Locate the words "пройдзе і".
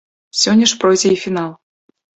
0.85-1.23